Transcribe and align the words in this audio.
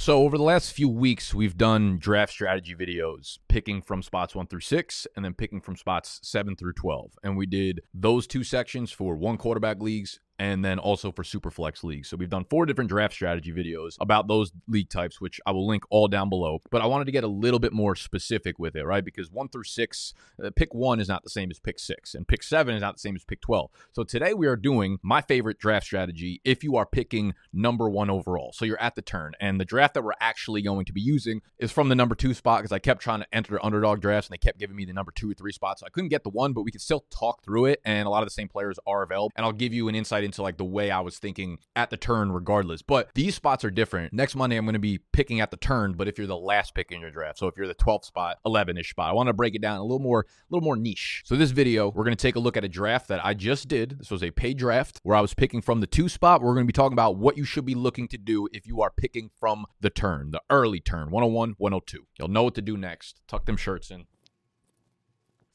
So, 0.00 0.22
over 0.22 0.38
the 0.38 0.44
last 0.44 0.72
few 0.72 0.88
weeks, 0.88 1.34
we've 1.34 1.56
done 1.56 1.98
draft 1.98 2.32
strategy 2.32 2.72
videos, 2.72 3.40
picking 3.48 3.82
from 3.82 4.00
spots 4.00 4.32
one 4.32 4.46
through 4.46 4.60
six, 4.60 5.08
and 5.16 5.24
then 5.24 5.34
picking 5.34 5.60
from 5.60 5.74
spots 5.74 6.20
seven 6.22 6.54
through 6.54 6.74
12. 6.74 7.18
And 7.24 7.36
we 7.36 7.46
did 7.46 7.80
those 7.92 8.28
two 8.28 8.44
sections 8.44 8.92
for 8.92 9.16
one 9.16 9.36
quarterback 9.36 9.82
leagues 9.82 10.20
and 10.38 10.64
then 10.64 10.78
also 10.78 11.10
for 11.10 11.22
Superflex 11.22 11.82
leagues. 11.82 12.08
So 12.08 12.16
we've 12.16 12.28
done 12.28 12.44
four 12.44 12.66
different 12.66 12.90
draft 12.90 13.14
strategy 13.14 13.52
videos 13.52 13.96
about 14.00 14.28
those 14.28 14.52
league 14.68 14.88
types, 14.88 15.20
which 15.20 15.40
I 15.46 15.50
will 15.50 15.66
link 15.66 15.84
all 15.90 16.08
down 16.08 16.28
below. 16.28 16.60
But 16.70 16.82
I 16.82 16.86
wanted 16.86 17.06
to 17.06 17.12
get 17.12 17.24
a 17.24 17.28
little 17.28 17.58
bit 17.58 17.72
more 17.72 17.96
specific 17.96 18.58
with 18.58 18.76
it, 18.76 18.84
right? 18.84 19.04
Because 19.04 19.30
one 19.30 19.48
through 19.48 19.64
six, 19.64 20.14
uh, 20.42 20.50
pick 20.54 20.74
one 20.74 21.00
is 21.00 21.08
not 21.08 21.24
the 21.24 21.30
same 21.30 21.50
as 21.50 21.58
pick 21.58 21.78
six, 21.78 22.14
and 22.14 22.26
pick 22.26 22.42
seven 22.42 22.74
is 22.74 22.80
not 22.80 22.94
the 22.94 23.00
same 23.00 23.16
as 23.16 23.24
pick 23.24 23.40
12. 23.40 23.70
So 23.92 24.04
today 24.04 24.34
we 24.34 24.46
are 24.46 24.56
doing 24.56 24.98
my 25.02 25.20
favorite 25.20 25.58
draft 25.58 25.86
strategy 25.86 26.40
if 26.44 26.62
you 26.62 26.76
are 26.76 26.86
picking 26.86 27.34
number 27.52 27.88
one 27.88 28.10
overall. 28.10 28.52
So 28.52 28.64
you're 28.64 28.80
at 28.80 28.94
the 28.94 29.02
turn, 29.02 29.32
and 29.40 29.60
the 29.60 29.64
draft 29.64 29.94
that 29.94 30.02
we're 30.02 30.12
actually 30.20 30.62
going 30.62 30.84
to 30.86 30.92
be 30.92 31.00
using 31.00 31.42
is 31.58 31.72
from 31.72 31.88
the 31.88 31.94
number 31.94 32.14
two 32.14 32.34
spot 32.34 32.60
because 32.60 32.72
I 32.72 32.78
kept 32.78 33.02
trying 33.02 33.20
to 33.20 33.26
enter 33.32 33.64
underdog 33.64 34.00
drafts 34.00 34.28
and 34.28 34.34
they 34.34 34.38
kept 34.38 34.58
giving 34.58 34.76
me 34.76 34.84
the 34.84 34.92
number 34.92 35.12
two 35.14 35.30
or 35.30 35.34
three 35.34 35.52
spots. 35.52 35.80
So 35.80 35.86
I 35.86 35.90
couldn't 35.90 36.08
get 36.08 36.22
the 36.22 36.30
one, 36.30 36.52
but 36.52 36.62
we 36.62 36.70
could 36.70 36.80
still 36.80 37.04
talk 37.10 37.42
through 37.42 37.66
it, 37.66 37.80
and 37.84 38.06
a 38.06 38.10
lot 38.10 38.22
of 38.22 38.26
the 38.26 38.32
same 38.32 38.48
players 38.48 38.78
are 38.86 39.02
available. 39.02 39.32
And 39.36 39.44
I'll 39.44 39.52
give 39.52 39.74
you 39.74 39.88
an 39.88 39.94
insight 39.94 40.24
into 40.28 40.42
like 40.42 40.56
the 40.56 40.64
way 40.64 40.90
I 40.90 41.00
was 41.00 41.18
thinking 41.18 41.58
at 41.74 41.90
the 41.90 41.96
turn, 41.96 42.30
regardless. 42.30 42.82
But 42.82 43.10
these 43.14 43.34
spots 43.34 43.64
are 43.64 43.70
different. 43.70 44.12
Next 44.12 44.36
Monday, 44.36 44.56
I'm 44.56 44.64
going 44.64 44.74
to 44.74 44.78
be 44.78 44.98
picking 45.12 45.40
at 45.40 45.50
the 45.50 45.56
turn, 45.56 45.94
but 45.94 46.06
if 46.06 46.18
you're 46.18 46.26
the 46.26 46.36
last 46.36 46.74
pick 46.74 46.92
in 46.92 47.00
your 47.00 47.10
draft, 47.10 47.38
so 47.38 47.46
if 47.48 47.56
you're 47.56 47.66
the 47.66 47.74
12th 47.74 48.04
spot, 48.04 48.38
11ish 48.46 48.90
spot, 48.90 49.10
I 49.10 49.12
want 49.12 49.28
to 49.28 49.32
break 49.32 49.54
it 49.54 49.62
down 49.62 49.78
a 49.78 49.82
little 49.82 49.98
more, 49.98 50.20
a 50.20 50.54
little 50.54 50.64
more 50.64 50.76
niche. 50.76 51.22
So 51.24 51.34
this 51.34 51.50
video, 51.50 51.88
we're 51.88 52.04
going 52.04 52.16
to 52.16 52.22
take 52.22 52.36
a 52.36 52.40
look 52.40 52.56
at 52.56 52.64
a 52.64 52.68
draft 52.68 53.08
that 53.08 53.24
I 53.24 53.34
just 53.34 53.68
did. 53.68 53.98
This 53.98 54.10
was 54.10 54.22
a 54.22 54.30
paid 54.30 54.58
draft 54.58 55.00
where 55.02 55.16
I 55.16 55.20
was 55.20 55.34
picking 55.34 55.60
from 55.60 55.80
the 55.80 55.86
two 55.86 56.08
spot. 56.08 56.42
We're 56.42 56.54
going 56.54 56.66
to 56.66 56.72
be 56.72 56.72
talking 56.72 56.92
about 56.92 57.16
what 57.16 57.36
you 57.36 57.44
should 57.44 57.64
be 57.64 57.74
looking 57.74 58.08
to 58.08 58.18
do 58.18 58.48
if 58.52 58.66
you 58.66 58.82
are 58.82 58.90
picking 58.90 59.30
from 59.38 59.66
the 59.80 59.90
turn, 59.90 60.30
the 60.30 60.42
early 60.50 60.80
turn, 60.80 61.10
101, 61.10 61.54
102. 61.58 62.06
You'll 62.18 62.28
know 62.28 62.44
what 62.44 62.54
to 62.54 62.62
do 62.62 62.76
next. 62.76 63.20
Tuck 63.26 63.46
them 63.46 63.56
shirts 63.56 63.90
in, 63.90 64.06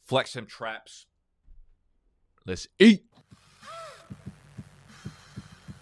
flex 0.06 0.34
them 0.34 0.46
traps. 0.46 1.06
Let's 2.46 2.68
eat. 2.78 3.06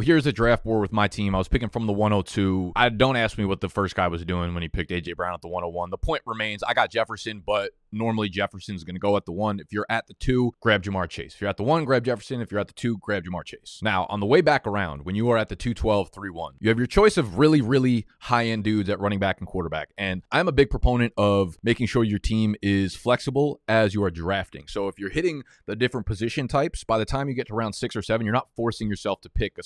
here's 0.00 0.26
a 0.26 0.32
draft 0.32 0.64
board 0.64 0.80
with 0.82 0.92
my 0.92 1.08
team. 1.08 1.34
I 1.34 1.38
was 1.38 1.48
picking 1.48 1.68
from 1.68 1.86
the 1.86 1.92
102. 1.92 2.72
I 2.76 2.88
don't 2.88 3.16
ask 3.16 3.38
me 3.38 3.44
what 3.44 3.60
the 3.60 3.68
first 3.68 3.94
guy 3.94 4.08
was 4.08 4.24
doing 4.24 4.54
when 4.54 4.62
he 4.62 4.68
picked 4.68 4.90
AJ 4.90 5.16
Brown 5.16 5.34
at 5.34 5.42
the 5.42 5.48
101. 5.48 5.90
The 5.90 5.98
point 5.98 6.22
remains 6.26 6.62
I 6.62 6.74
got 6.74 6.90
Jefferson, 6.90 7.42
but 7.44 7.70
normally 7.92 8.28
Jefferson's 8.28 8.84
going 8.84 8.94
to 8.94 9.00
go 9.00 9.16
at 9.16 9.24
the 9.24 9.32
one. 9.32 9.60
If 9.60 9.72
you're 9.72 9.86
at 9.88 10.06
the 10.06 10.14
two, 10.14 10.52
grab 10.60 10.82
Ja'Marr 10.82 11.08
Chase. 11.08 11.34
If 11.34 11.40
you're 11.40 11.50
at 11.50 11.56
the 11.56 11.62
one, 11.62 11.84
grab 11.84 12.04
Jefferson. 12.04 12.40
If 12.40 12.50
you're 12.50 12.60
at 12.60 12.68
the 12.68 12.74
two, 12.74 12.98
grab 12.98 13.24
Ja'Marr 13.24 13.44
Chase. 13.44 13.80
Now, 13.82 14.06
on 14.08 14.20
the 14.20 14.26
way 14.26 14.40
back 14.40 14.66
around, 14.66 15.04
when 15.04 15.14
you 15.14 15.30
are 15.30 15.38
at 15.38 15.48
the 15.48 15.56
212 15.56 16.10
3 16.10 16.30
1, 16.30 16.54
you 16.60 16.68
have 16.68 16.78
your 16.78 16.86
choice 16.86 17.16
of 17.16 17.38
really, 17.38 17.60
really 17.60 18.06
high 18.20 18.46
end 18.46 18.64
dudes 18.64 18.88
at 18.88 19.00
running 19.00 19.18
back 19.18 19.38
and 19.38 19.46
quarterback. 19.46 19.90
And 19.98 20.22
I'm 20.30 20.48
a 20.48 20.52
big 20.52 20.70
proponent 20.70 21.12
of 21.16 21.58
making 21.62 21.86
sure 21.86 22.04
your 22.04 22.18
team 22.18 22.54
is 22.62 22.94
flexible 22.94 23.60
as 23.68 23.94
you 23.94 24.02
are 24.04 24.10
drafting. 24.10 24.66
So 24.68 24.88
if 24.88 24.98
you're 24.98 25.10
hitting 25.10 25.42
the 25.66 25.76
different 25.76 26.06
position 26.06 26.48
types, 26.48 26.84
by 26.84 26.98
the 26.98 27.04
time 27.04 27.28
you 27.28 27.34
get 27.34 27.48
to 27.48 27.54
round 27.54 27.74
six 27.74 27.96
or 27.96 28.02
seven, 28.02 28.24
you're 28.24 28.32
not 28.32 28.48
forcing 28.54 28.88
yourself 28.88 29.20
to 29.22 29.30
pick 29.30 29.58
a 29.58 29.62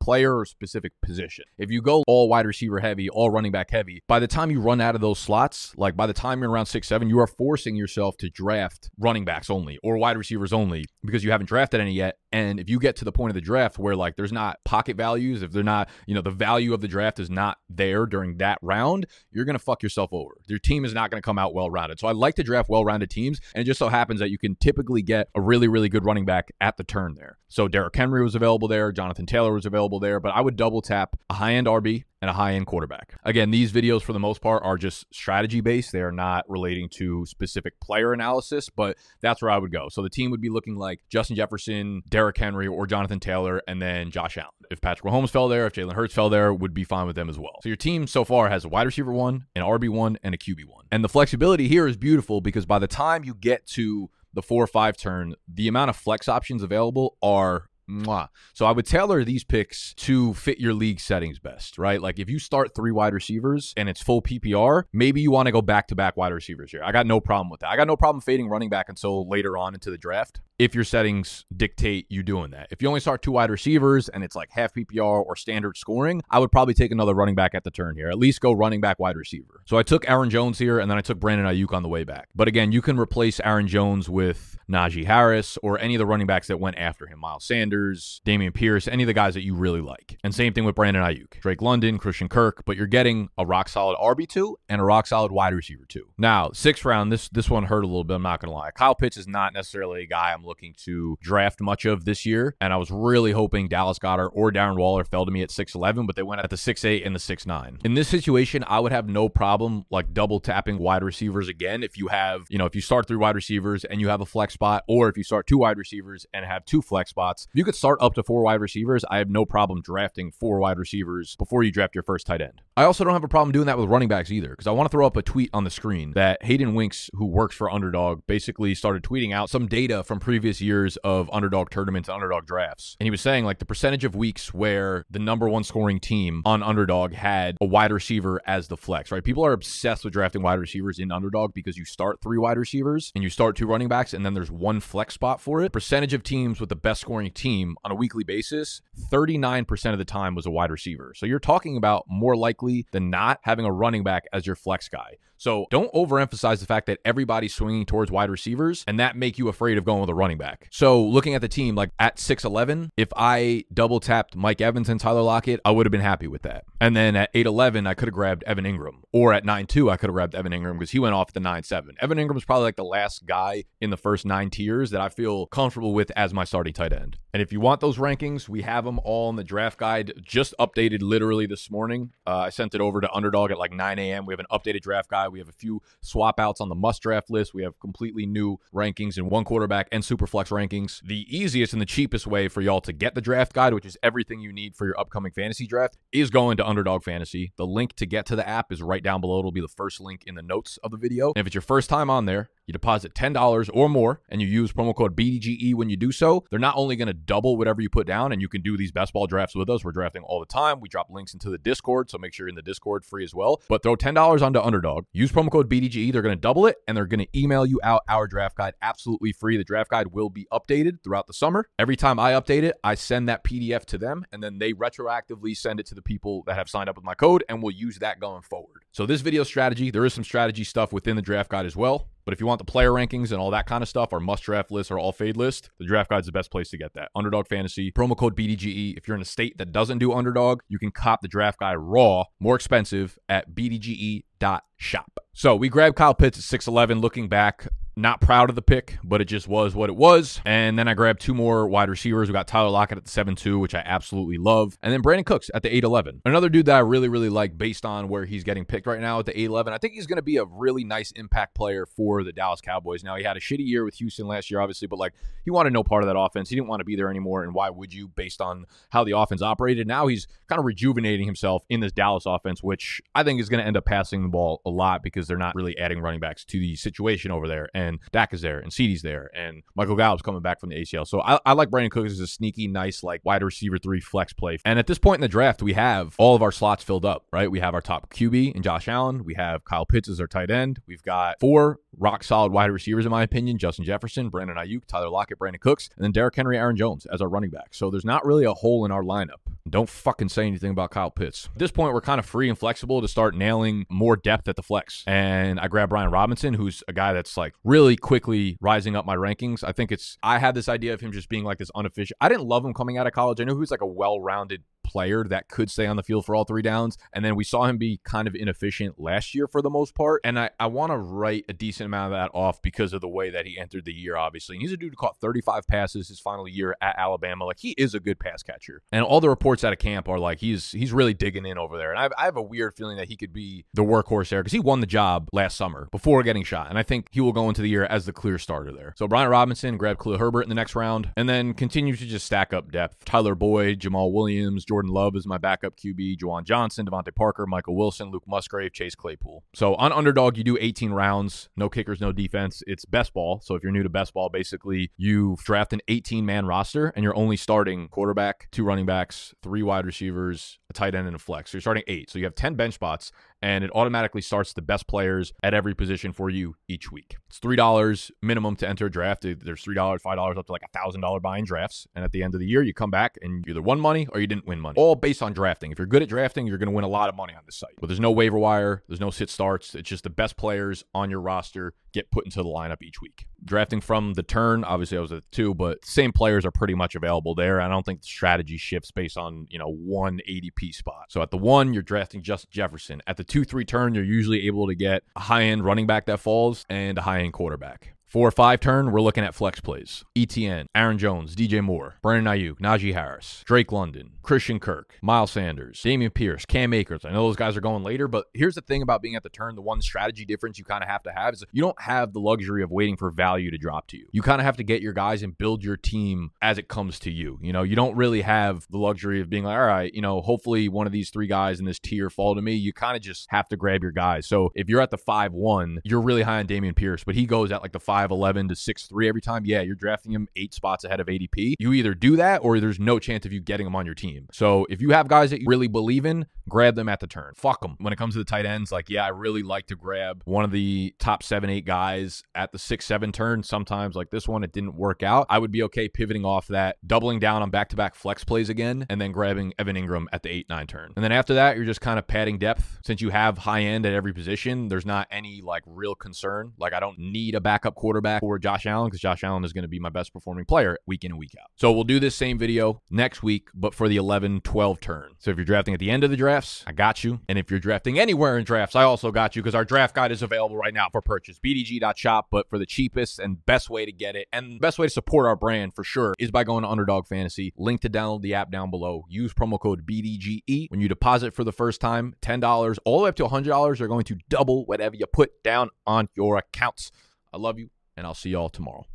player 0.00 0.36
or 0.36 0.44
specific 0.44 0.92
position. 1.02 1.44
If 1.58 1.70
you 1.70 1.82
go 1.82 2.04
all 2.06 2.28
wide 2.28 2.46
receiver 2.46 2.80
heavy, 2.80 3.08
all 3.08 3.30
running 3.30 3.52
back 3.52 3.70
heavy, 3.70 4.02
by 4.06 4.18
the 4.18 4.26
time 4.26 4.50
you 4.50 4.60
run 4.60 4.80
out 4.80 4.94
of 4.94 5.00
those 5.00 5.18
slots, 5.18 5.72
like 5.76 5.96
by 5.96 6.06
the 6.06 6.12
time 6.12 6.40
you're 6.40 6.50
around 6.50 6.66
six, 6.66 6.88
seven, 6.88 7.08
you 7.08 7.18
are 7.20 7.26
forcing 7.26 7.76
yourself 7.76 8.16
to 8.18 8.28
draft 8.28 8.90
running 8.98 9.24
backs 9.24 9.50
only 9.50 9.78
or 9.82 9.96
wide 9.98 10.16
receivers 10.16 10.52
only 10.52 10.84
because 11.04 11.24
you 11.24 11.30
haven't 11.30 11.46
drafted 11.46 11.80
any 11.80 11.92
yet. 11.92 12.18
And 12.32 12.60
if 12.60 12.70
you 12.70 12.78
get 12.78 12.96
to 12.96 13.04
the 13.04 13.12
point 13.12 13.30
of 13.30 13.34
the 13.34 13.40
draft 13.40 13.78
where 13.78 13.96
like 13.96 14.16
there's 14.16 14.32
not 14.32 14.58
pocket 14.64 14.96
values, 14.96 15.42
if 15.42 15.50
they're 15.52 15.62
not, 15.62 15.88
you 16.06 16.14
know, 16.14 16.22
the 16.22 16.30
value 16.30 16.72
of 16.72 16.80
the 16.80 16.88
draft 16.88 17.18
is 17.18 17.30
not 17.30 17.58
there 17.68 18.06
during 18.06 18.36
that 18.38 18.58
round, 18.62 19.06
you're 19.32 19.44
going 19.44 19.58
to 19.58 19.64
fuck 19.64 19.82
yourself 19.82 20.10
over. 20.12 20.32
Your 20.46 20.58
team 20.58 20.84
is 20.84 20.94
not 20.94 21.10
going 21.10 21.20
to 21.20 21.24
come 21.24 21.38
out 21.38 21.54
well 21.54 21.70
rounded. 21.70 21.98
So 21.98 22.06
I 22.06 22.12
like 22.12 22.34
to 22.36 22.44
draft 22.44 22.68
well 22.68 22.84
rounded 22.84 23.10
teams. 23.10 23.40
And 23.54 23.62
it 23.62 23.64
just 23.64 23.78
so 23.78 23.88
happens 23.88 24.20
that 24.20 24.30
you 24.30 24.38
can 24.38 24.56
typically 24.56 25.02
get 25.02 25.28
a 25.34 25.40
really, 25.40 25.68
really 25.68 25.88
good 25.88 26.04
running 26.04 26.24
back 26.24 26.50
at 26.60 26.76
the 26.76 26.84
turn 26.84 27.14
there. 27.14 27.38
So 27.48 27.66
Derrick 27.66 27.96
Henry 27.96 28.22
was 28.22 28.36
available 28.36 28.68
there. 28.68 28.92
Jonathan 28.92 29.26
Taylor 29.26 29.39
was 29.48 29.66
available 29.66 30.00
there. 30.00 30.20
But 30.20 30.34
I 30.34 30.40
would 30.40 30.56
double 30.56 30.82
tap 30.82 31.16
a 31.28 31.34
high 31.34 31.54
end 31.54 31.66
RB 31.66 32.04
and 32.22 32.28
a 32.28 32.34
high 32.34 32.52
end 32.52 32.66
quarterback. 32.66 33.14
Again, 33.24 33.50
these 33.50 33.72
videos 33.72 34.02
for 34.02 34.12
the 34.12 34.18
most 34.18 34.40
part 34.40 34.62
are 34.64 34.76
just 34.76 35.06
strategy 35.12 35.60
based. 35.60 35.92
They 35.92 36.02
are 36.02 36.12
not 36.12 36.44
relating 36.48 36.88
to 36.96 37.24
specific 37.26 37.80
player 37.80 38.12
analysis, 38.12 38.68
but 38.68 38.96
that's 39.20 39.40
where 39.40 39.50
I 39.50 39.58
would 39.58 39.72
go. 39.72 39.88
So 39.90 40.02
the 40.02 40.10
team 40.10 40.30
would 40.30 40.40
be 40.40 40.50
looking 40.50 40.76
like 40.76 41.00
Justin 41.08 41.36
Jefferson, 41.36 42.02
Derrick 42.08 42.36
Henry, 42.36 42.66
or 42.66 42.86
Jonathan 42.86 43.20
Taylor, 43.20 43.62
and 43.66 43.80
then 43.80 44.10
Josh 44.10 44.36
Allen. 44.36 44.50
If 44.70 44.80
Patrick 44.80 45.10
Mahomes 45.10 45.30
fell 45.30 45.48
there, 45.48 45.66
if 45.66 45.72
Jalen 45.72 45.94
Hurts 45.94 46.14
fell 46.14 46.28
there, 46.28 46.52
would 46.52 46.74
be 46.74 46.84
fine 46.84 47.06
with 47.06 47.16
them 47.16 47.28
as 47.28 47.38
well. 47.38 47.58
So 47.62 47.68
your 47.68 47.76
team 47.76 48.06
so 48.06 48.24
far 48.24 48.48
has 48.48 48.64
a 48.64 48.68
wide 48.68 48.86
receiver 48.86 49.12
one, 49.12 49.46
an 49.56 49.62
RB 49.62 49.88
one, 49.88 50.18
and 50.22 50.34
a 50.34 50.38
QB 50.38 50.66
one. 50.66 50.84
And 50.92 51.02
the 51.02 51.08
flexibility 51.08 51.68
here 51.68 51.86
is 51.86 51.96
beautiful 51.96 52.40
because 52.40 52.66
by 52.66 52.78
the 52.78 52.86
time 52.86 53.24
you 53.24 53.34
get 53.34 53.66
to 53.68 54.10
the 54.32 54.42
four 54.42 54.62
or 54.62 54.68
five 54.68 54.96
turn, 54.96 55.34
the 55.48 55.68
amount 55.68 55.90
of 55.90 55.96
flex 55.96 56.28
options 56.28 56.62
available 56.62 57.16
are 57.22 57.69
Mwah. 57.90 58.28
So 58.54 58.66
I 58.66 58.72
would 58.72 58.86
tailor 58.86 59.24
these 59.24 59.44
picks 59.44 59.94
to 59.94 60.34
fit 60.34 60.58
your 60.58 60.74
league 60.74 61.00
settings 61.00 61.38
best, 61.38 61.78
right? 61.78 62.00
Like 62.00 62.18
if 62.18 62.30
you 62.30 62.38
start 62.38 62.74
three 62.74 62.92
wide 62.92 63.12
receivers 63.12 63.74
and 63.76 63.88
it's 63.88 64.02
full 64.02 64.22
PPR, 64.22 64.84
maybe 64.92 65.20
you 65.20 65.30
want 65.30 65.46
to 65.46 65.52
go 65.52 65.62
back 65.62 65.88
to 65.88 65.94
back 65.94 66.16
wide 66.16 66.32
receivers 66.32 66.70
here. 66.70 66.82
I 66.84 66.92
got 66.92 67.06
no 67.06 67.20
problem 67.20 67.50
with 67.50 67.60
that. 67.60 67.70
I 67.70 67.76
got 67.76 67.86
no 67.86 67.96
problem 67.96 68.20
fading 68.20 68.48
running 68.48 68.70
back 68.70 68.88
until 68.88 69.28
later 69.28 69.58
on 69.58 69.74
into 69.74 69.90
the 69.90 69.98
draft 69.98 70.40
if 70.60 70.74
your 70.74 70.84
settings 70.84 71.46
dictate 71.56 72.04
you 72.10 72.22
doing 72.22 72.50
that. 72.50 72.68
If 72.70 72.82
you 72.82 72.88
only 72.88 73.00
start 73.00 73.22
two 73.22 73.32
wide 73.32 73.50
receivers 73.50 74.10
and 74.10 74.22
it's 74.22 74.36
like 74.36 74.50
half 74.50 74.74
PPR 74.74 75.24
or 75.24 75.34
standard 75.34 75.78
scoring, 75.78 76.20
I 76.28 76.38
would 76.38 76.52
probably 76.52 76.74
take 76.74 76.92
another 76.92 77.14
running 77.14 77.34
back 77.34 77.54
at 77.54 77.64
the 77.64 77.70
turn 77.70 77.96
here. 77.96 78.10
At 78.10 78.18
least 78.18 78.42
go 78.42 78.52
running 78.52 78.82
back 78.82 78.98
wide 78.98 79.16
receiver. 79.16 79.62
So 79.64 79.78
I 79.78 79.82
took 79.82 80.06
Aaron 80.06 80.28
Jones 80.28 80.58
here 80.58 80.78
and 80.78 80.90
then 80.90 80.98
I 80.98 81.00
took 81.00 81.18
Brandon 81.18 81.46
Aiyuk 81.46 81.72
on 81.72 81.82
the 81.82 81.88
way 81.88 82.04
back. 82.04 82.28
But 82.34 82.46
again, 82.46 82.72
you 82.72 82.82
can 82.82 83.00
replace 83.00 83.40
Aaron 83.40 83.68
Jones 83.68 84.10
with 84.10 84.58
Najee 84.70 85.04
Harris 85.04 85.58
or 85.62 85.78
any 85.78 85.94
of 85.94 85.98
the 85.98 86.06
running 86.06 86.26
backs 86.26 86.46
that 86.48 86.60
went 86.60 86.78
after 86.78 87.06
him. 87.06 87.18
Miles 87.18 87.44
Sanders, 87.44 88.20
Dameon 88.26 88.54
Pierce, 88.54 88.88
any 88.88 89.02
of 89.02 89.06
the 89.06 89.14
guys 89.14 89.34
that 89.34 89.44
you 89.44 89.54
really 89.54 89.80
like. 89.80 90.18
And 90.22 90.34
same 90.34 90.52
thing 90.52 90.64
with 90.64 90.74
Brandon 90.74 91.02
Aiyuk. 91.02 91.40
Drake 91.40 91.62
London, 91.62 91.98
Christian 91.98 92.28
Kirk, 92.28 92.62
but 92.64 92.76
you're 92.76 92.86
getting 92.86 93.28
a 93.36 93.44
rock 93.44 93.68
solid 93.68 93.96
RB2 93.98 94.54
and 94.68 94.80
a 94.80 94.84
rock 94.84 95.06
solid 95.06 95.32
wide 95.32 95.54
receiver 95.54 95.84
2. 95.88 96.04
Now, 96.18 96.50
sixth 96.52 96.84
round, 96.84 97.12
this 97.12 97.28
this 97.28 97.50
one 97.50 97.64
hurt 97.64 97.84
a 97.84 97.86
little 97.86 98.04
bit, 98.04 98.14
I'm 98.14 98.22
not 98.22 98.40
to 98.40 98.50
lie. 98.50 98.70
Kyle 98.70 98.94
Pitts 98.94 99.16
is 99.16 99.26
not 99.26 99.52
necessarily 99.52 100.02
a 100.02 100.06
guy 100.06 100.32
I'm 100.32 100.44
looking 100.44 100.74
to 100.84 101.16
draft 101.20 101.60
much 101.60 101.84
of 101.84 102.04
this 102.04 102.24
year. 102.24 102.56
And 102.60 102.72
I 102.72 102.76
was 102.76 102.90
really 102.90 103.32
hoping 103.32 103.68
Dallas 103.68 103.98
Goedert 103.98 104.30
or 104.32 104.50
Darren 104.50 104.76
Waller 104.76 105.04
fell 105.04 105.26
to 105.26 105.32
me 105.32 105.42
at 105.42 105.50
6'11, 105.50 106.06
but 106.06 106.16
they 106.16 106.22
went 106.22 106.42
at 106.42 106.50
the 106.50 106.56
6'8 106.56 107.04
and 107.04 107.14
the 107.14 107.20
6'9. 107.20 107.84
In 107.84 107.94
this 107.94 108.08
situation, 108.08 108.64
I 108.66 108.80
would 108.80 108.92
have 108.92 109.08
no 109.08 109.28
problem 109.28 109.84
like 109.90 110.12
double 110.12 110.40
tapping 110.40 110.78
wide 110.78 111.02
receivers 111.02 111.48
again 111.48 111.82
if 111.82 111.96
you 111.98 112.08
have, 112.08 112.46
you 112.48 112.58
know, 112.58 112.66
if 112.66 112.74
you 112.74 112.80
start 112.80 113.06
three 113.06 113.16
wide 113.16 113.34
receivers 113.34 113.84
and 113.84 114.00
you 114.00 114.08
have 114.08 114.20
a 114.20 114.26
flex 114.26 114.56
spot, 114.60 114.84
or 114.86 115.08
if 115.08 115.16
you 115.16 115.24
start 115.24 115.46
two 115.46 115.56
wide 115.56 115.78
receivers 115.78 116.26
and 116.34 116.44
have 116.44 116.66
two 116.66 116.82
flex 116.82 117.08
spots. 117.08 117.48
You 117.54 117.64
could 117.64 117.74
start 117.74 117.98
up 118.02 118.12
to 118.14 118.22
four 118.22 118.42
wide 118.42 118.60
receivers, 118.60 119.06
I 119.10 119.16
have 119.16 119.30
no 119.30 119.46
problem 119.46 119.80
drafting 119.80 120.30
four 120.30 120.60
wide 120.60 120.78
receivers 120.78 121.34
before 121.36 121.62
you 121.62 121.72
draft 121.72 121.94
your 121.94 122.04
first 122.04 122.26
tight 122.26 122.42
end. 122.42 122.60
I 122.76 122.84
also 122.84 123.02
don't 123.02 123.14
have 123.14 123.24
a 123.24 123.28
problem 123.28 123.52
doing 123.52 123.66
that 123.66 123.78
with 123.78 123.88
running 123.88 124.08
backs 124.08 124.30
either, 124.30 124.50
because 124.50 124.66
I 124.66 124.72
want 124.72 124.90
to 124.90 124.90
throw 124.90 125.06
up 125.06 125.16
a 125.16 125.22
tweet 125.22 125.48
on 125.54 125.64
the 125.64 125.70
screen 125.70 126.12
that 126.12 126.42
Hayden 126.44 126.74
Winks, 126.74 127.08
who 127.14 127.24
works 127.24 127.56
for 127.56 127.70
Underdog, 127.70 128.26
basically 128.26 128.74
started 128.74 129.02
tweeting 129.02 129.34
out 129.34 129.48
some 129.48 129.66
data 129.66 130.04
from 130.04 130.20
previous 130.20 130.60
years 130.60 130.98
of 130.98 131.30
underdog 131.32 131.70
tournaments 131.70 132.10
and 132.10 132.16
underdog 132.16 132.44
drafts. 132.46 132.98
And 133.00 133.06
he 133.06 133.10
was 133.10 133.22
saying 133.22 133.46
like 133.46 133.60
the 133.60 133.64
percentage 133.64 134.04
of 134.04 134.14
weeks 134.14 134.52
where 134.52 135.06
the 135.10 135.18
number 135.18 135.48
one 135.48 135.64
scoring 135.64 136.00
team 136.00 136.42
on 136.44 136.62
underdog 136.62 137.14
had 137.14 137.56
a 137.62 137.66
wide 137.66 137.92
receiver 137.92 138.42
as 138.46 138.68
the 138.68 138.76
flex, 138.76 139.10
right? 139.10 139.24
People 139.24 139.44
are 139.44 139.52
obsessed 139.52 140.04
with 140.04 140.12
drafting 140.12 140.42
wide 140.42 140.58
receivers 140.58 140.98
in 140.98 141.10
underdog 141.10 141.54
because 141.54 141.78
you 141.78 141.86
start 141.86 142.20
three 142.20 142.38
wide 142.38 142.58
receivers 142.58 143.10
and 143.14 143.24
you 143.24 143.30
start 143.30 143.56
two 143.56 143.66
running 143.66 143.88
backs 143.88 144.12
and 144.12 144.24
then 144.24 144.34
there's 144.34 144.49
one 144.50 144.80
flex 144.80 145.14
spot 145.14 145.40
for 145.40 145.62
it. 145.62 145.72
Percentage 145.72 146.14
of 146.14 146.22
teams 146.22 146.60
with 146.60 146.68
the 146.68 146.76
best 146.76 147.00
scoring 147.00 147.30
team 147.30 147.76
on 147.84 147.90
a 147.90 147.94
weekly 147.94 148.24
basis, 148.24 148.82
39% 149.10 149.92
of 149.92 149.98
the 149.98 150.04
time 150.04 150.34
was 150.34 150.46
a 150.46 150.50
wide 150.50 150.70
receiver. 150.70 151.12
So 151.16 151.26
you're 151.26 151.38
talking 151.38 151.76
about 151.76 152.04
more 152.08 152.36
likely 152.36 152.86
than 152.92 153.10
not 153.10 153.40
having 153.42 153.64
a 153.64 153.72
running 153.72 154.02
back 154.02 154.24
as 154.32 154.46
your 154.46 154.56
flex 154.56 154.88
guy. 154.88 155.16
So 155.40 155.66
don't 155.70 155.90
overemphasize 155.94 156.60
the 156.60 156.66
fact 156.66 156.84
that 156.88 156.98
everybody's 157.02 157.54
swinging 157.54 157.86
towards 157.86 158.10
wide 158.10 158.28
receivers 158.28 158.84
and 158.86 159.00
that 159.00 159.16
make 159.16 159.38
you 159.38 159.48
afraid 159.48 159.78
of 159.78 159.86
going 159.86 160.02
with 160.02 160.10
a 160.10 160.14
running 160.14 160.36
back. 160.36 160.68
So 160.70 161.02
looking 161.02 161.34
at 161.34 161.40
the 161.40 161.48
team, 161.48 161.74
like 161.74 161.92
at 161.98 162.18
6'11, 162.18 162.90
if 162.98 163.08
I 163.16 163.64
double 163.72 164.00
tapped 164.00 164.36
Mike 164.36 164.60
Evans 164.60 164.90
and 164.90 165.00
Tyler 165.00 165.22
Lockett, 165.22 165.60
I 165.64 165.70
would 165.70 165.86
have 165.86 165.90
been 165.90 166.02
happy 166.02 166.26
with 166.26 166.42
that. 166.42 166.64
And 166.78 166.94
then 166.94 167.16
at 167.16 167.32
8'11, 167.32 167.86
I 167.86 167.94
could 167.94 168.08
have 168.08 168.14
grabbed 168.14 168.42
Evan 168.44 168.66
Engram. 168.66 169.00
Or 169.14 169.32
at 169.32 169.46
9'2, 169.46 169.90
I 169.90 169.96
could 169.96 170.08
have 170.08 170.14
grabbed 170.14 170.34
Evan 170.34 170.52
Engram 170.52 170.74
because 170.74 170.90
he 170.90 170.98
went 170.98 171.14
off 171.14 171.28
at 171.30 171.34
the 171.34 171.40
9'7. 171.40 171.94
Evan 172.02 172.18
Engram's 172.18 172.44
probably 172.44 172.64
like 172.64 172.76
the 172.76 172.84
last 172.84 173.24
guy 173.24 173.64
in 173.80 173.88
the 173.88 173.96
first 173.96 174.26
nine 174.40 174.50
tiers 174.50 174.90
that 174.90 175.00
I 175.00 175.08
feel 175.10 175.46
comfortable 175.46 175.92
with 175.92 176.10
as 176.16 176.32
my 176.32 176.44
starting 176.44 176.72
tight 176.72 176.92
end. 176.92 177.18
And 177.32 177.42
if 177.42 177.52
you 177.52 177.60
want 177.60 177.80
those 177.80 177.98
rankings, 177.98 178.48
we 178.48 178.62
have 178.62 178.84
them 178.84 178.98
all 179.04 179.30
in 179.30 179.36
the 179.36 179.44
draft 179.44 179.78
guide, 179.78 180.12
just 180.22 180.52
updated 180.58 181.00
literally 181.00 181.46
this 181.46 181.70
morning. 181.70 182.12
Uh, 182.26 182.38
I 182.38 182.48
sent 182.48 182.74
it 182.74 182.80
over 182.80 183.00
to 183.00 183.12
Underdog 183.12 183.52
at 183.52 183.58
like 183.58 183.72
9 183.72 183.98
a.m. 183.98 184.26
We 184.26 184.32
have 184.32 184.40
an 184.40 184.46
updated 184.50 184.80
draft 184.80 185.10
guide 185.10 185.28
We 185.28 185.38
have 185.38 185.48
a 185.48 185.52
few 185.52 185.80
swap 186.00 186.40
outs 186.40 186.60
on 186.60 186.68
the 186.68 186.74
must 186.74 187.02
draft 187.02 187.30
list. 187.30 187.54
We 187.54 187.62
have 187.62 187.78
completely 187.78 188.26
new 188.26 188.58
rankings 188.74 189.16
in 189.16 189.28
one 189.28 189.44
quarterback 189.44 189.88
and 189.92 190.04
super 190.04 190.26
flex 190.26 190.50
rankings. 190.50 191.00
The 191.02 191.24
easiest 191.28 191.72
and 191.72 191.80
the 191.80 191.86
cheapest 191.86 192.26
way 192.26 192.48
for 192.48 192.62
y'all 192.62 192.80
to 192.80 192.92
get 192.92 193.14
the 193.14 193.20
draft 193.20 193.52
guide, 193.52 193.74
which 193.74 193.86
is 193.86 193.96
everything 194.02 194.40
you 194.40 194.52
need 194.52 194.74
for 194.74 194.86
your 194.86 194.98
upcoming 194.98 195.32
fantasy 195.32 195.66
draft, 195.66 195.98
is 196.12 196.30
going 196.30 196.56
to 196.56 196.66
Underdog 196.66 197.04
Fantasy. 197.04 197.52
The 197.56 197.66
link 197.66 197.94
to 197.96 198.06
get 198.06 198.26
to 198.26 198.36
the 198.36 198.48
app 198.48 198.72
is 198.72 198.82
right 198.82 199.02
down 199.02 199.20
below. 199.20 199.38
It'll 199.38 199.52
be 199.52 199.60
the 199.60 199.68
first 199.68 200.00
link 200.00 200.24
in 200.26 200.34
the 200.34 200.42
notes 200.42 200.78
of 200.82 200.90
the 200.90 200.96
video. 200.96 201.28
And 201.28 201.42
if 201.42 201.46
it's 201.46 201.54
your 201.54 201.62
first 201.62 201.88
time 201.88 202.10
on 202.10 202.24
there, 202.24 202.50
you 202.70 202.72
deposit 202.72 203.14
$10 203.14 203.70
or 203.74 203.88
more 203.88 204.20
and 204.28 204.40
you 204.40 204.46
use 204.46 204.72
promo 204.72 204.94
code 204.94 205.16
BDGE 205.16 205.74
when 205.74 205.90
you 205.90 205.96
do 205.96 206.12
so, 206.12 206.44
they're 206.50 206.58
not 206.58 206.76
only 206.76 206.94
going 206.94 207.08
to 207.08 207.14
double 207.14 207.56
whatever 207.56 207.82
you 207.82 207.90
put 207.90 208.06
down 208.06 208.30
and 208.32 208.40
you 208.40 208.48
can 208.48 208.62
do 208.62 208.76
these 208.76 208.92
best 208.92 209.12
ball 209.12 209.26
drafts 209.26 209.56
with 209.56 209.68
us. 209.68 209.84
We're 209.84 209.90
drafting 209.90 210.22
all 210.22 210.38
the 210.38 210.46
time. 210.46 210.80
We 210.80 210.88
drop 210.88 211.08
links 211.10 211.34
into 211.34 211.50
the 211.50 211.58
Discord, 211.58 212.10
so 212.10 212.18
make 212.18 212.32
sure 212.32 212.46
you're 212.46 212.50
in 212.50 212.54
the 212.54 212.62
Discord 212.62 213.04
free 213.04 213.24
as 213.24 213.34
well. 213.34 213.60
But 213.68 213.82
throw 213.82 213.96
$10 213.96 214.40
onto 214.40 214.60
Underdog. 214.60 215.04
Use 215.12 215.32
promo 215.32 215.50
code 215.50 215.68
BDGE. 215.68 216.12
They're 216.12 216.22
going 216.22 216.36
to 216.36 216.40
double 216.40 216.66
it 216.66 216.76
and 216.86 216.96
they're 216.96 217.06
going 217.06 217.26
to 217.26 217.38
email 217.38 217.66
you 217.66 217.80
out 217.82 218.02
our 218.08 218.28
draft 218.28 218.56
guide 218.56 218.74
absolutely 218.82 219.32
free. 219.32 219.56
The 219.56 219.64
draft 219.64 219.90
guide 219.90 220.08
will 220.08 220.30
be 220.30 220.46
updated 220.52 221.02
throughout 221.02 221.26
the 221.26 221.34
summer. 221.34 221.66
Every 221.78 221.96
time 221.96 222.20
I 222.20 222.32
update 222.32 222.62
it, 222.62 222.76
I 222.84 222.94
send 222.94 223.28
that 223.28 223.42
PDF 223.42 223.84
to 223.86 223.98
them 223.98 224.24
and 224.32 224.42
then 224.42 224.58
they 224.58 224.72
retroactively 224.74 225.56
send 225.56 225.80
it 225.80 225.86
to 225.86 225.96
the 225.96 226.02
people 226.02 226.44
that 226.46 226.54
have 226.54 226.68
signed 226.68 226.88
up 226.88 226.96
with 226.96 227.04
my 227.04 227.14
code 227.14 227.42
and 227.48 227.62
we'll 227.62 227.74
use 227.74 227.98
that 227.98 228.20
going 228.20 228.42
forward. 228.42 228.84
So 228.92 229.06
this 229.06 229.22
video 229.22 229.42
strategy, 229.42 229.90
there 229.90 230.04
is 230.04 230.14
some 230.14 230.24
strategy 230.24 230.64
stuff 230.64 230.92
within 230.92 231.16
the 231.16 231.22
draft 231.22 231.50
guide 231.50 231.66
as 231.66 231.76
well. 231.76 232.08
But 232.30 232.34
if 232.34 232.40
you 232.40 232.46
want 232.46 232.60
the 232.60 232.64
player 232.64 232.92
rankings 232.92 233.32
and 233.32 233.40
all 233.40 233.50
that 233.50 233.66
kind 233.66 233.82
of 233.82 233.88
stuff, 233.88 234.12
our 234.12 234.20
must 234.20 234.44
draft 234.44 234.70
list 234.70 234.92
or 234.92 235.00
all 235.00 235.10
fade 235.10 235.36
list, 235.36 235.68
the 235.80 235.84
draft 235.84 236.10
guide 236.10 236.20
is 236.20 236.26
the 236.26 236.30
best 236.30 236.52
place 236.52 236.70
to 236.70 236.78
get 236.78 236.94
that. 236.94 237.10
Underdog 237.16 237.48
Fantasy, 237.48 237.90
promo 237.90 238.16
code 238.16 238.36
BDGE. 238.36 238.96
If 238.96 239.08
you're 239.08 239.16
in 239.16 239.20
a 239.20 239.24
state 239.24 239.58
that 239.58 239.72
doesn't 239.72 239.98
do 239.98 240.12
underdog, 240.12 240.60
you 240.68 240.78
can 240.78 240.92
cop 240.92 241.22
the 241.22 241.26
draft 241.26 241.58
guide 241.58 241.78
raw, 241.80 242.22
more 242.38 242.54
expensive 242.54 243.18
at 243.28 243.50
BDGE.shop. 243.50 245.20
So 245.32 245.56
we 245.56 245.68
grabbed 245.68 245.96
Kyle 245.96 246.14
Pitts 246.14 246.38
at 246.38 246.60
6'11. 246.60 247.00
Looking 247.00 247.28
back, 247.28 247.66
not 247.96 248.20
proud 248.20 248.48
of 248.50 248.56
the 248.56 248.62
pick, 248.62 248.98
but 249.04 249.20
it 249.20 249.26
just 249.26 249.48
was 249.48 249.74
what 249.74 249.90
it 249.90 249.96
was. 249.96 250.40
And 250.44 250.78
then 250.78 250.88
I 250.88 250.94
grabbed 250.94 251.20
two 251.20 251.34
more 251.34 251.68
wide 251.68 251.88
receivers. 251.88 252.28
We 252.28 252.32
got 252.32 252.46
Tyler 252.46 252.70
Lockett 252.70 252.98
at 252.98 253.04
the 253.04 253.10
7 253.10 253.36
2, 253.36 253.58
which 253.58 253.74
I 253.74 253.82
absolutely 253.84 254.38
love. 254.38 254.78
And 254.82 254.92
then 254.92 255.02
Brandin 255.02 255.26
Cooks 255.26 255.50
at 255.54 255.62
the 255.62 255.74
8 255.74 255.84
11. 255.84 256.22
Another 256.24 256.48
dude 256.48 256.66
that 256.66 256.76
I 256.76 256.80
really, 256.80 257.08
really 257.08 257.28
like 257.28 257.58
based 257.58 257.84
on 257.84 258.08
where 258.08 258.24
he's 258.24 258.44
getting 258.44 258.64
picked 258.64 258.86
right 258.86 259.00
now 259.00 259.18
at 259.18 259.26
the 259.26 259.38
8 259.38 259.44
11. 259.46 259.72
I 259.72 259.78
think 259.78 259.94
he's 259.94 260.06
going 260.06 260.16
to 260.16 260.22
be 260.22 260.36
a 260.36 260.44
really 260.44 260.84
nice 260.84 261.10
impact 261.12 261.54
player 261.54 261.86
for 261.86 262.24
the 262.24 262.32
Dallas 262.32 262.60
Cowboys. 262.60 263.04
Now, 263.04 263.16
he 263.16 263.24
had 263.24 263.36
a 263.36 263.40
shitty 263.40 263.66
year 263.66 263.84
with 263.84 263.94
Houston 263.94 264.26
last 264.26 264.50
year, 264.50 264.60
obviously, 264.60 264.88
but 264.88 264.98
like 264.98 265.14
he 265.44 265.50
wanted 265.50 265.72
no 265.72 265.82
part 265.82 266.02
of 266.02 266.08
that 266.08 266.18
offense. 266.18 266.48
He 266.48 266.56
didn't 266.56 266.68
want 266.68 266.80
to 266.80 266.84
be 266.84 266.96
there 266.96 267.10
anymore. 267.10 267.44
And 267.44 267.54
why 267.54 267.70
would 267.70 267.92
you, 267.92 268.08
based 268.08 268.40
on 268.40 268.66
how 268.90 269.04
the 269.04 269.16
offense 269.16 269.42
operated? 269.42 269.86
Now 269.86 270.06
he's 270.06 270.26
kind 270.48 270.58
of 270.58 270.64
rejuvenating 270.64 271.26
himself 271.26 271.64
in 271.68 271.80
this 271.80 271.92
Dallas 271.92 272.24
offense, 272.26 272.62
which 272.62 273.00
I 273.14 273.22
think 273.22 273.40
is 273.40 273.48
going 273.48 273.60
to 273.60 273.66
end 273.66 273.76
up 273.76 273.84
passing 273.84 274.22
the 274.22 274.28
ball 274.28 274.60
a 274.64 274.70
lot 274.70 275.02
because 275.02 275.26
they're 275.26 275.36
not 275.36 275.54
really 275.54 275.76
adding 275.78 276.00
running 276.00 276.20
backs 276.20 276.44
to 276.46 276.58
the 276.58 276.76
situation 276.76 277.30
over 277.30 277.48
there. 277.48 277.68
And 277.74 277.79
Dak 278.12 278.32
is 278.32 278.42
there 278.42 278.58
and 278.58 278.70
CeeDee's 278.70 279.02
there, 279.02 279.30
and 279.34 279.62
Michael 279.74 279.96
Gallup's 279.96 280.22
coming 280.22 280.42
back 280.42 280.60
from 280.60 280.70
the 280.70 280.76
ACL. 280.76 281.06
So 281.06 281.20
I, 281.20 281.38
I 281.44 281.52
like 281.52 281.70
Brandin 281.70 281.90
Cooks 281.90 282.12
as 282.12 282.20
a 282.20 282.26
sneaky, 282.26 282.68
nice, 282.68 283.02
like 283.02 283.20
wide 283.24 283.42
receiver 283.42 283.78
three 283.78 284.00
flex 284.00 284.32
play. 284.32 284.58
And 284.64 284.78
at 284.78 284.86
this 284.86 284.98
point 284.98 285.16
in 285.16 285.22
the 285.22 285.28
draft, 285.28 285.62
we 285.62 285.72
have 285.74 286.14
all 286.18 286.34
of 286.34 286.42
our 286.42 286.52
slots 286.52 286.84
filled 286.84 287.04
up, 287.04 287.26
right? 287.32 287.50
We 287.50 287.60
have 287.60 287.74
our 287.74 287.80
top 287.80 288.12
QB 288.12 288.54
and 288.54 288.64
Josh 288.64 288.88
Allen. 288.88 289.24
We 289.24 289.34
have 289.34 289.64
Kyle 289.64 289.86
Pitts 289.86 290.08
as 290.08 290.20
our 290.20 290.26
tight 290.26 290.50
end. 290.50 290.80
We've 290.86 291.02
got 291.02 291.40
four 291.40 291.80
rock 291.98 292.24
solid 292.24 292.52
wide 292.52 292.70
receivers, 292.70 293.04
in 293.04 293.10
my 293.10 293.22
opinion 293.22 293.58
Justin 293.58 293.84
Jefferson, 293.84 294.28
Brandon 294.28 294.56
Aiyuk, 294.56 294.86
Tyler 294.86 295.08
Lockett, 295.08 295.38
Brandin 295.38 295.60
Cooks, 295.60 295.90
and 295.96 296.04
then 296.04 296.12
Derrick 296.12 296.36
Henry, 296.36 296.58
Aaron 296.58 296.76
Jones 296.76 297.06
as 297.06 297.20
our 297.20 297.28
running 297.28 297.50
back. 297.50 297.74
So 297.74 297.90
there's 297.90 298.04
not 298.04 298.24
really 298.24 298.44
a 298.44 298.54
hole 298.54 298.84
in 298.84 298.90
our 298.90 299.02
lineup. 299.02 299.40
Don't 299.68 299.88
fucking 299.88 300.30
say 300.30 300.46
anything 300.46 300.70
about 300.70 300.90
Kyle 300.90 301.10
Pitts. 301.10 301.48
At 301.52 301.58
this 301.58 301.70
point, 301.70 301.92
we're 301.94 302.00
kind 302.00 302.18
of 302.18 302.26
free 302.26 302.48
and 302.48 302.58
flexible 302.58 303.00
to 303.00 303.08
start 303.08 303.34
nailing 303.34 303.86
more 303.88 304.16
depth 304.16 304.48
at 304.48 304.56
the 304.56 304.62
flex. 304.62 305.04
And 305.06 305.60
I 305.60 305.68
grab 305.68 305.90
Brian 305.90 306.10
Robinson, 306.10 306.54
who's 306.54 306.82
a 306.88 306.92
guy 306.92 307.12
that's 307.12 307.36
like 307.36 307.54
really 307.70 307.96
quickly 307.96 308.58
rising 308.60 308.96
up 308.96 309.06
my 309.06 309.14
rankings. 309.14 309.62
I 309.62 309.70
think 309.70 309.92
it's, 309.92 310.18
I 310.22 310.38
had 310.38 310.56
this 310.56 310.68
idea 310.68 310.92
of 310.92 311.00
him 311.00 311.12
just 311.12 311.28
being 311.28 311.44
like 311.44 311.58
this 311.58 311.70
unofficial. 311.74 312.16
I 312.20 312.28
didn't 312.28 312.46
love 312.46 312.64
him 312.64 312.74
coming 312.74 312.98
out 312.98 313.06
of 313.06 313.12
college. 313.12 313.40
I 313.40 313.44
knew 313.44 313.54
he 313.54 313.60
was 313.60 313.70
like 313.70 313.80
a 313.80 313.86
well 313.86 314.20
rounded 314.20 314.64
player 314.90 315.24
that 315.24 315.48
could 315.48 315.70
stay 315.70 315.86
on 315.86 315.96
the 315.96 316.02
field 316.02 316.26
for 316.26 316.34
all 316.34 316.44
three 316.44 316.62
downs. 316.62 316.98
And 317.12 317.24
then 317.24 317.36
we 317.36 317.44
saw 317.44 317.64
him 317.64 317.78
be 317.78 318.00
kind 318.04 318.28
of 318.28 318.34
inefficient 318.34 318.98
last 318.98 319.34
year 319.34 319.46
for 319.46 319.62
the 319.62 319.70
most 319.70 319.94
part. 319.94 320.20
And 320.24 320.38
I, 320.38 320.50
I 320.58 320.66
want 320.66 320.92
to 320.92 320.98
write 320.98 321.44
a 321.48 321.52
decent 321.52 321.86
amount 321.86 322.12
of 322.12 322.18
that 322.18 322.30
off 322.36 322.60
because 322.62 322.92
of 322.92 323.00
the 323.00 323.08
way 323.08 323.30
that 323.30 323.46
he 323.46 323.58
entered 323.58 323.84
the 323.84 323.92
year, 323.92 324.16
obviously. 324.16 324.56
And 324.56 324.62
he's 324.62 324.72
a 324.72 324.76
dude 324.76 324.92
who 324.92 324.96
caught 324.96 325.20
35 325.20 325.66
passes 325.66 326.08
his 326.08 326.20
final 326.20 326.48
year 326.48 326.76
at 326.80 326.98
Alabama. 326.98 327.44
Like 327.44 327.60
he 327.60 327.70
is 327.78 327.94
a 327.94 328.00
good 328.00 328.18
pass 328.18 328.42
catcher. 328.42 328.82
And 328.92 329.04
all 329.04 329.20
the 329.20 329.28
reports 329.28 329.64
out 329.64 329.72
of 329.72 329.78
camp 329.78 330.08
are 330.08 330.18
like 330.18 330.40
he's 330.40 330.72
he's 330.72 330.92
really 330.92 331.14
digging 331.14 331.46
in 331.46 331.58
over 331.58 331.76
there. 331.76 331.90
And 331.90 331.98
I 331.98 332.02
have, 332.02 332.12
I 332.18 332.24
have 332.24 332.36
a 332.36 332.42
weird 332.42 332.74
feeling 332.74 332.96
that 332.96 333.08
he 333.08 333.16
could 333.16 333.32
be 333.32 333.64
the 333.74 333.82
workhorse 333.82 334.28
there 334.28 334.40
because 334.42 334.52
he 334.52 334.60
won 334.60 334.80
the 334.80 334.86
job 334.86 335.28
last 335.32 335.56
summer 335.56 335.88
before 335.90 336.22
getting 336.22 336.44
shot. 336.44 336.68
And 336.68 336.78
I 336.78 336.82
think 336.82 337.08
he 337.10 337.20
will 337.20 337.32
go 337.32 337.48
into 337.48 337.62
the 337.62 337.68
year 337.68 337.84
as 337.84 338.06
the 338.06 338.12
clear 338.12 338.38
starter 338.38 338.72
there. 338.72 338.94
So 338.96 339.06
Brian 339.06 339.28
Robinson, 339.28 339.76
grabbed 339.76 340.00
Khalil 340.00 340.18
Herbert 340.18 340.42
in 340.42 340.48
the 340.48 340.54
next 340.54 340.74
round, 340.74 341.10
and 341.16 341.28
then 341.28 341.54
continue 341.54 341.96
to 341.96 342.06
just 342.06 342.26
stack 342.26 342.52
up 342.52 342.70
depth. 342.70 343.04
Tyler 343.04 343.34
Boyd, 343.34 343.80
Jamaal 343.80 344.12
Williams, 344.12 344.64
Jordan 344.80 344.94
Love 344.94 345.14
is 345.14 345.26
my 345.26 345.36
backup 345.36 345.76
QB, 345.76 346.16
Juwan 346.16 346.42
Johnson, 346.42 346.86
DeVante 346.86 347.14
Parker, 347.14 347.46
Michael 347.46 347.76
Wilson, 347.76 348.10
Luke 348.10 348.22
Musgrave, 348.26 348.72
Chase 348.72 348.94
Claypool. 348.94 349.44
So 349.54 349.74
on 349.74 349.92
underdog, 349.92 350.38
you 350.38 350.44
do 350.44 350.56
18 350.58 350.90
rounds, 350.92 351.50
no 351.54 351.68
kickers, 351.68 352.00
no 352.00 352.12
defense. 352.12 352.62
It's 352.66 352.86
best 352.86 353.12
ball. 353.12 353.42
So 353.44 353.56
if 353.56 353.62
you're 353.62 353.72
new 353.72 353.82
to 353.82 353.90
best 353.90 354.14
ball, 354.14 354.30
basically 354.30 354.90
you 354.96 355.36
draft 355.44 355.74
an 355.74 355.82
18 355.88 356.24
man 356.24 356.46
roster 356.46 356.94
and 356.96 357.04
you're 357.04 357.14
only 357.14 357.36
starting 357.36 357.88
quarterback, 357.88 358.48
two 358.52 358.64
running 358.64 358.86
backs, 358.86 359.34
three 359.42 359.62
wide 359.62 359.84
receivers, 359.84 360.58
a 360.70 360.72
tight 360.72 360.94
end, 360.94 361.06
and 361.06 361.14
a 361.14 361.18
flex. 361.18 361.50
So 361.50 361.56
you're 361.56 361.60
starting 361.60 361.84
eight. 361.86 362.08
So 362.08 362.18
you 362.18 362.24
have 362.24 362.34
10 362.34 362.54
bench 362.54 362.72
spots 362.72 363.12
and 363.42 363.64
it 363.64 363.70
automatically 363.74 364.20
starts 364.20 364.52
the 364.52 364.62
best 364.62 364.86
players 364.86 365.32
at 365.42 365.54
every 365.54 365.74
position 365.74 366.12
for 366.12 366.30
you 366.30 366.56
each 366.68 366.92
week. 366.92 367.16
It's 367.28 367.38
three 367.38 367.56
dollars 367.56 368.10
minimum 368.22 368.56
to 368.56 368.68
enter 368.68 368.86
a 368.86 368.90
draft. 368.90 369.22
There's 369.22 369.62
three 369.62 369.74
dollars, 369.74 370.02
five 370.02 370.16
dollars, 370.16 370.36
up 370.38 370.46
to 370.46 370.52
like 370.52 370.62
a 370.62 370.78
thousand 370.78 371.00
dollar 371.00 371.20
buying 371.20 371.44
drafts. 371.44 371.86
And 371.94 372.04
at 372.04 372.12
the 372.12 372.22
end 372.22 372.34
of 372.34 372.40
the 372.40 372.46
year, 372.46 372.62
you 372.62 372.74
come 372.74 372.90
back 372.90 373.16
and 373.22 373.44
you 373.46 373.52
either 373.52 373.62
won 373.62 373.80
money 373.80 374.06
or 374.12 374.20
you 374.20 374.26
didn't 374.26 374.46
win 374.46 374.60
money. 374.60 374.69
All 374.76 374.94
based 374.94 375.22
on 375.22 375.32
drafting. 375.32 375.72
If 375.72 375.78
you're 375.78 375.86
good 375.86 376.02
at 376.02 376.08
drafting, 376.08 376.46
you're 376.46 376.58
going 376.58 376.68
to 376.68 376.74
win 376.74 376.84
a 376.84 376.88
lot 376.88 377.08
of 377.08 377.16
money 377.16 377.34
on 377.34 377.42
this 377.46 377.56
site. 377.56 377.74
But 377.80 377.88
there's 377.88 378.00
no 378.00 378.10
waiver 378.10 378.38
wire. 378.38 378.82
There's 378.88 379.00
no 379.00 379.10
sit 379.10 379.30
starts. 379.30 379.74
It's 379.74 379.88
just 379.88 380.04
the 380.04 380.10
best 380.10 380.36
players 380.36 380.84
on 380.94 381.10
your 381.10 381.20
roster 381.20 381.74
get 381.92 382.10
put 382.10 382.24
into 382.24 382.42
the 382.42 382.48
lineup 382.48 382.82
each 382.82 383.00
week. 383.00 383.26
Drafting 383.44 383.80
from 383.80 384.14
the 384.14 384.22
turn, 384.22 384.64
obviously 384.64 384.96
I 384.96 385.00
was 385.00 385.12
at 385.12 385.24
two, 385.32 385.54
but 385.54 385.84
same 385.84 386.12
players 386.12 386.44
are 386.46 386.50
pretty 386.50 386.74
much 386.74 386.94
available 386.94 387.34
there. 387.34 387.60
I 387.60 387.68
don't 387.68 387.84
think 387.84 388.02
the 388.02 388.06
strategy 388.06 388.56
shifts 388.56 388.90
based 388.90 389.18
on, 389.18 389.46
you 389.50 389.58
know, 389.58 389.72
one 389.72 390.20
ADP 390.28 390.72
spot. 390.74 391.06
So 391.08 391.22
at 391.22 391.30
the 391.30 391.38
one, 391.38 391.74
you're 391.74 391.82
drafting 391.82 392.22
Justin 392.22 392.50
Jefferson. 392.52 393.02
At 393.06 393.16
the 393.16 393.24
two, 393.24 393.44
three 393.44 393.64
turn, 393.64 393.94
you're 393.94 394.04
usually 394.04 394.46
able 394.46 394.68
to 394.68 394.74
get 394.74 395.02
a 395.16 395.20
high 395.20 395.44
end 395.44 395.64
running 395.64 395.86
back 395.86 396.06
that 396.06 396.20
falls 396.20 396.64
and 396.68 396.98
a 396.98 397.02
high 397.02 397.20
end 397.20 397.32
quarterback. 397.32 397.94
Four 398.10 398.26
or 398.26 398.32
five 398.32 398.58
turn, 398.58 398.90
we're 398.90 399.00
looking 399.02 399.22
at 399.22 399.36
flex 399.36 399.60
plays. 399.60 400.04
Etienne, 400.16 400.66
Aaron 400.74 400.98
Jones, 400.98 401.36
DJ 401.36 401.62
Moore, 401.62 401.94
Brandon 402.02 402.34
Aiyuk, 402.34 402.58
Najee 402.58 402.92
Harris, 402.92 403.44
Drake 403.46 403.70
London, 403.70 404.14
Christian 404.22 404.58
Kirk, 404.58 404.96
Miles 405.00 405.30
Sanders, 405.30 405.80
Dameon 405.80 406.12
Pierce, 406.12 406.44
Cam 406.44 406.74
Akers. 406.74 407.04
I 407.04 407.12
know 407.12 407.28
those 407.28 407.36
guys 407.36 407.56
are 407.56 407.60
going 407.60 407.84
later, 407.84 408.08
but 408.08 408.26
here's 408.34 408.56
the 408.56 408.62
thing 408.62 408.82
about 408.82 409.00
being 409.00 409.14
at 409.14 409.22
the 409.22 409.28
turn. 409.28 409.54
The 409.54 409.62
one 409.62 409.80
strategy 409.80 410.24
difference 410.24 410.58
you 410.58 410.64
kind 410.64 410.82
of 410.82 410.88
have 410.88 411.04
to 411.04 411.12
have 411.12 411.34
is 411.34 411.44
you 411.52 411.62
don't 411.62 411.80
have 411.80 412.12
the 412.12 412.18
luxury 412.18 412.64
of 412.64 412.72
waiting 412.72 412.96
for 412.96 413.12
value 413.12 413.52
to 413.52 413.58
drop 413.58 413.86
to 413.88 413.96
you. 413.96 414.08
You 414.10 414.22
kind 414.22 414.40
of 414.40 414.44
have 414.44 414.56
to 414.56 414.64
get 414.64 414.82
your 414.82 414.92
guys 414.92 415.22
and 415.22 415.38
build 415.38 415.62
your 415.62 415.76
team 415.76 416.32
as 416.42 416.58
it 416.58 416.66
comes 416.66 416.98
to 417.00 417.12
you. 417.12 417.38
You 417.40 417.52
know, 417.52 417.62
you 417.62 417.76
don't 417.76 417.94
really 417.94 418.22
have 418.22 418.66
the 418.70 418.78
luxury 418.78 419.20
of 419.20 419.30
being 419.30 419.44
like, 419.44 419.56
all 419.56 419.66
right, 419.66 419.94
you 419.94 420.02
know, 420.02 420.20
hopefully 420.20 420.68
one 420.68 420.88
of 420.88 420.92
these 420.92 421.10
three 421.10 421.28
guys 421.28 421.60
in 421.60 421.64
this 421.64 421.78
tier 421.78 422.10
fall 422.10 422.34
to 422.34 422.42
me. 422.42 422.54
You 422.54 422.72
kind 422.72 422.96
of 422.96 423.04
just 423.04 423.28
have 423.30 423.48
to 423.50 423.56
grab 423.56 423.84
your 423.84 423.92
guys. 423.92 424.26
So 424.26 424.50
if 424.56 424.68
you're 424.68 424.80
at 424.80 424.90
the 424.90 424.98
5 424.98 425.32
1, 425.32 425.82
you're 425.84 426.00
really 426.00 426.22
high 426.22 426.40
on 426.40 426.48
Dameon 426.48 426.74
Pierce, 426.74 427.04
but 427.04 427.14
he 427.14 427.24
goes 427.24 427.52
at 427.52 427.62
like 427.62 427.70
the 427.70 427.78
5 427.78 427.99
11 428.10 428.48
to 428.48 428.56
6 428.56 428.80
6'3 428.80 429.08
every 429.08 429.20
time, 429.20 429.44
yeah, 429.44 429.60
you're 429.60 429.74
drafting 429.74 430.12
him 430.12 430.28
eight 430.36 430.54
spots 430.54 430.84
ahead 430.84 431.00
of 431.00 431.06
ADP. 431.06 431.54
You 431.58 431.72
either 431.72 431.94
do 431.94 432.16
that 432.16 432.38
or 432.38 432.60
there's 432.60 432.78
no 432.78 432.98
chance 432.98 433.26
of 433.26 433.32
you 433.32 433.40
getting 433.40 433.66
him 433.66 433.76
on 433.76 433.86
your 433.86 433.94
team. 433.94 434.28
So 434.32 434.66
if 434.70 434.80
you 434.80 434.90
have 434.90 435.08
guys 435.08 435.30
that 435.30 435.40
you 435.40 435.46
really 435.48 435.68
believe 435.68 436.04
in, 436.04 436.26
grab 436.48 436.74
them 436.74 436.88
at 436.88 437.00
the 437.00 437.06
turn. 437.06 437.32
Fuck 437.36 437.62
them. 437.62 437.76
When 437.78 437.92
it 437.92 437.96
comes 437.96 438.14
to 438.14 438.18
the 438.18 438.24
tight 438.24 438.46
ends, 438.46 438.72
like, 438.72 438.90
yeah, 438.90 439.04
I 439.04 439.08
really 439.08 439.42
like 439.42 439.66
to 439.68 439.76
grab 439.76 440.22
one 440.24 440.44
of 440.44 440.50
the 440.50 440.94
top 440.98 441.22
seven, 441.22 441.50
eight 441.50 441.64
guys 441.64 442.22
at 442.34 442.52
the 442.52 442.58
six, 442.58 442.84
seven 442.84 443.12
turn. 443.12 443.42
Sometimes, 443.42 443.94
like 443.94 444.10
this 444.10 444.28
one, 444.28 444.44
it 444.44 444.52
didn't 444.52 444.74
work 444.74 445.02
out. 445.02 445.26
I 445.30 445.38
would 445.38 445.52
be 445.52 445.62
okay 445.64 445.88
pivoting 445.88 446.24
off 446.24 446.48
that, 446.48 446.76
doubling 446.86 447.18
down 447.18 447.42
on 447.42 447.50
back 447.50 447.68
to 447.70 447.76
back 447.76 447.94
flex 447.94 448.24
plays 448.24 448.48
again, 448.48 448.86
and 448.90 449.00
then 449.00 449.12
grabbing 449.12 449.54
Evan 449.58 449.76
Engram 449.76 450.06
at 450.12 450.22
the 450.22 450.30
eight, 450.30 450.48
nine 450.48 450.66
turn. 450.66 450.92
And 450.96 451.04
then 451.04 451.12
after 451.12 451.34
that, 451.34 451.56
you're 451.56 451.64
just 451.64 451.80
kind 451.80 451.98
of 451.98 452.06
padding 452.06 452.38
depth. 452.38 452.80
Since 452.84 453.00
you 453.00 453.10
have 453.10 453.38
high 453.38 453.62
end 453.62 453.86
at 453.86 453.92
every 453.92 454.12
position, 454.12 454.68
there's 454.68 454.86
not 454.86 455.06
any 455.10 455.40
like 455.40 455.62
real 455.66 455.94
concern. 455.94 456.52
Like, 456.58 456.72
I 456.72 456.80
don't 456.80 456.98
need 456.98 457.34
a 457.34 457.40
backup 457.40 457.74
quarterback 457.74 457.89
quarterback 457.90 458.20
for 458.20 458.38
Josh 458.38 458.66
Allen 458.66 458.86
because 458.86 459.00
Josh 459.00 459.24
Allen 459.24 459.44
is 459.44 459.52
going 459.52 459.62
to 459.62 459.68
be 459.68 459.80
my 459.80 459.88
best 459.88 460.12
performing 460.12 460.44
player 460.44 460.78
week 460.86 461.02
in 461.02 461.10
and 461.10 461.18
week 461.18 461.34
out. 461.40 461.48
So 461.56 461.72
we'll 461.72 461.82
do 461.82 461.98
this 461.98 462.14
same 462.14 462.38
video 462.38 462.80
next 462.88 463.20
week, 463.20 463.48
but 463.52 463.74
for 463.74 463.88
the 463.88 463.96
11 463.96 464.42
12 464.42 464.78
turn. 464.78 465.10
So 465.18 465.32
if 465.32 465.36
you're 465.36 465.44
drafting 465.44 465.74
at 465.74 465.80
the 465.80 465.90
end 465.90 466.04
of 466.04 466.10
the 466.10 466.16
drafts, 466.16 466.62
I 466.68 466.72
got 466.72 467.02
you. 467.02 467.18
And 467.28 467.36
if 467.36 467.50
you're 467.50 467.58
drafting 467.58 467.98
anywhere 467.98 468.38
in 468.38 468.44
drafts, 468.44 468.76
I 468.76 468.84
also 468.84 469.10
got 469.10 469.34
you 469.34 469.42
because 469.42 469.56
our 469.56 469.64
draft 469.64 469.96
guide 469.96 470.12
is 470.12 470.22
available 470.22 470.56
right 470.56 470.72
now 470.72 470.86
for 470.92 471.02
purchase. 471.02 471.40
BDG.shop, 471.40 472.28
but 472.30 472.48
for 472.48 472.58
the 472.58 472.66
cheapest 472.66 473.18
and 473.18 473.44
best 473.44 473.70
way 473.70 473.84
to 473.84 473.90
get 473.90 474.14
it 474.14 474.28
and 474.32 474.60
best 474.60 474.78
way 474.78 474.86
to 474.86 474.92
support 474.92 475.26
our 475.26 475.36
brand 475.36 475.74
for 475.74 475.82
sure 475.82 476.14
is 476.20 476.30
by 476.30 476.44
going 476.44 476.62
to 476.62 476.68
Underdog 476.68 477.08
Fantasy. 477.08 477.52
Link 477.56 477.80
to 477.80 477.90
download 477.90 478.22
the 478.22 478.34
app 478.34 478.52
down 478.52 478.70
below. 478.70 479.04
Use 479.08 479.34
promo 479.34 479.58
code 479.58 479.84
BDGE 479.84 480.70
when 480.70 480.80
you 480.80 480.88
deposit 480.88 481.34
for 481.34 481.42
the 481.42 481.52
first 481.52 481.80
time. 481.80 482.14
$10 482.22 482.78
all 482.84 482.98
the 482.98 483.04
way 483.04 483.08
up 483.08 483.16
to 483.16 483.26
$100 483.26 483.80
are 483.80 483.88
going 483.88 484.04
to 484.04 484.16
double 484.28 484.64
whatever 484.66 484.94
you 484.94 485.06
put 485.06 485.42
down 485.42 485.70
on 485.86 486.08
your 486.14 486.36
accounts. 486.36 486.92
I 487.32 487.36
love 487.36 487.58
you, 487.58 487.70
and 488.00 488.06
I'll 488.06 488.14
see 488.14 488.30
y'all 488.30 488.48
tomorrow. 488.48 488.86